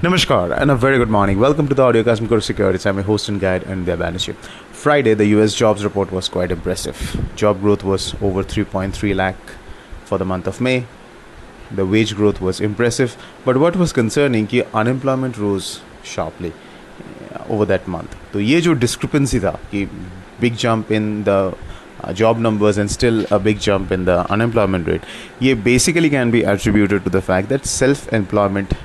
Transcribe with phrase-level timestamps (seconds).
[0.00, 1.40] Namaskar and a very good morning.
[1.40, 2.86] Welcome to the audio Cosmic Securities.
[2.86, 4.32] I'm your host and guide and Banishu.
[4.70, 7.20] Friday, the US jobs report was quite impressive.
[7.34, 9.34] Job growth was over 3.3 lakh
[10.04, 10.86] for the month of May.
[11.72, 16.52] The wage growth was impressive, but what was concerning कि unemployment rose sharply
[17.34, 18.14] uh, over that month.
[18.32, 19.88] तो ये जो discrepancy था कि
[20.38, 21.56] big jump in the
[22.04, 25.02] uh, job numbers and still a big jump in the unemployment rate,
[25.42, 28.76] ये basically can be attributed to the fact that self-employment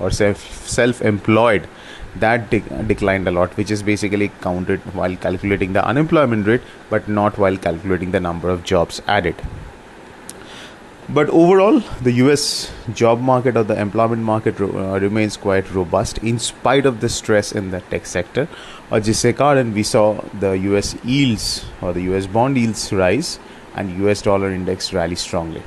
[0.00, 1.68] or self employed
[2.16, 7.08] that de- declined a lot which is basically counted while calculating the unemployment rate but
[7.08, 9.36] not while calculating the number of jobs added.
[11.08, 16.38] But overall the us job market or the employment market uh, remains quite robust in
[16.38, 18.48] spite of the stress in the tech sector.
[18.90, 23.38] or jisse and we saw the us yields or the us bond yields rise
[23.74, 25.62] and us dollar index rally strongly.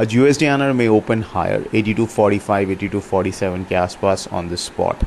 [0.00, 5.04] आज USD INR may open higher 82.45 82.47 के आसपास on the spot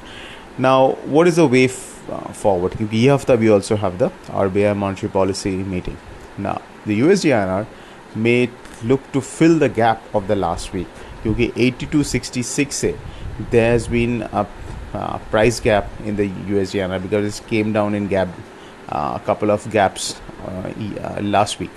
[0.68, 0.80] now
[1.18, 4.10] what is the way f- uh, forward क्योंकि ये हफ्ता we also have the
[4.46, 5.98] RBI monetary policy meeting
[6.48, 7.66] now the USD INR
[8.16, 8.50] may
[8.84, 10.88] look to fill the gap of the last week
[11.24, 12.96] क्योंकि 82.66 से
[13.52, 14.46] there has been a
[14.94, 18.28] uh, price gap in the USD INR because it came down in gap
[18.90, 20.16] uh, a couple of gaps
[20.48, 20.70] uh,
[21.04, 21.72] uh, last week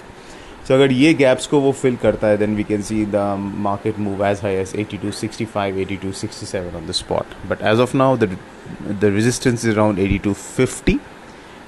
[0.70, 3.22] so अगर ये gaps को वो fill करता है then we can see the
[3.60, 6.92] market move as high as eighty two sixty five eighty two sixty seven on the
[6.92, 8.30] spot but as of now the
[9.04, 10.98] resistance is around eighty two fifty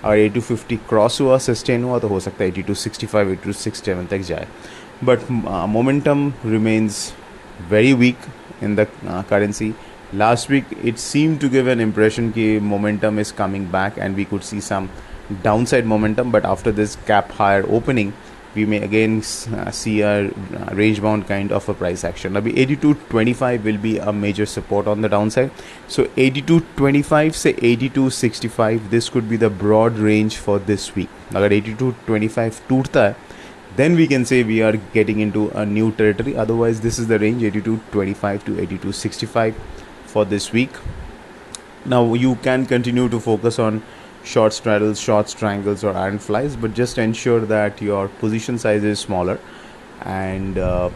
[0.03, 3.07] अगर eighty two fifty cross हुआ sustain हुआ तो हो सकता है eighty two sixty
[3.07, 4.47] five eighty two sixty seven तक जाए
[5.03, 5.31] but
[5.69, 7.03] momentum remains
[7.71, 8.31] very weak
[8.63, 8.87] in the
[9.29, 9.73] currency
[10.15, 14.23] last week it seem to give an impression कि momentum is coming back and we
[14.25, 14.89] could see some
[15.43, 18.11] down side momentum but after this gap higher opening
[18.55, 20.31] we may again uh, see a uh,
[20.73, 22.33] range bound kind of a price action.
[22.33, 25.51] Now, 82.25 will be a major support on the downside.
[25.87, 31.09] So, 82.25 say 82.65, this could be the broad range for this week.
[31.31, 33.15] Now, 82.25 toota
[33.75, 36.35] then we can say we are getting into a new territory.
[36.35, 39.53] Otherwise, this is the range 82.25 to 82.65
[40.05, 40.71] for this week.
[41.85, 43.81] Now, you can continue to focus on
[44.23, 48.99] short straddles short strangles or iron flies but just ensure that your position size is
[48.99, 49.39] smaller
[50.01, 50.89] and uh,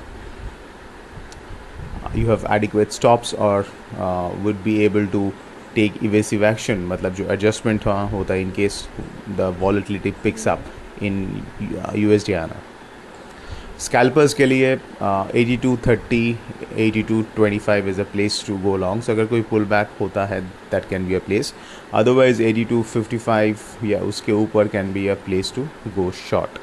[2.13, 3.65] you have adequate stops or
[3.97, 5.33] uh, would be able to
[5.75, 8.87] take evasive action मतलब जो adjustment hota है in case
[9.35, 10.59] the volatility picks up
[11.01, 12.55] in USD आना
[13.79, 16.37] scalpers के लिए eighty two thirty
[16.77, 19.89] eighty two twenty five is a place to go long so अगर कोई pull back
[20.01, 20.39] होता है
[20.71, 21.53] that can be a place
[21.93, 26.59] otherwise eighty two fifty five या उसके ऊपर can be a place to go short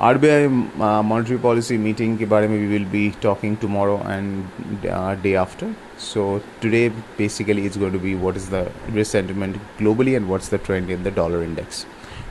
[0.00, 4.86] R B I monetary policy meeting के बारे में we will be talking tomorrow and
[5.22, 6.26] day after so
[6.62, 10.60] today basically it's going to be what is the risk sentiment globally and what's the
[10.66, 11.86] trend in the dollar index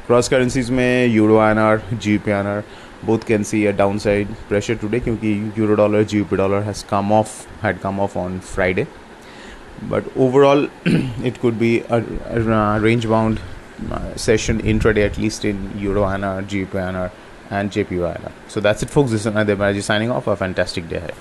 [0.08, 2.63] cross currencies में euro N R G P N R
[3.03, 7.47] both can see a downside pressure today क्योंकि euro dollar GBP dollar has come off
[7.62, 8.87] had come off on Friday
[9.82, 10.69] but overall
[11.31, 13.41] it could be a, a range bound
[13.91, 17.10] uh, session intraday at least in euro INR GBP INR
[17.50, 20.97] and JPY INR so that's it folks this is Anand signing off a fantastic day
[20.97, 21.14] ahead